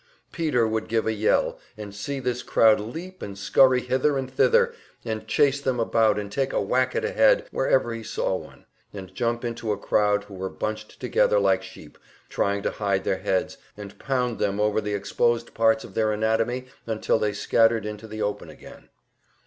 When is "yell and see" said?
1.13-2.19